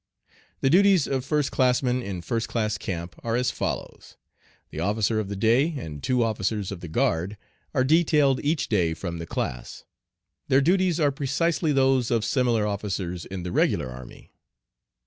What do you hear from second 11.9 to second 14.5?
of similar officers in the regular army.